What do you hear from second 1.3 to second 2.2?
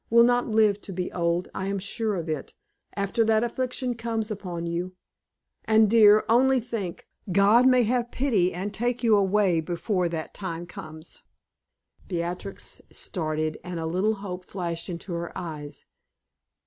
I am sure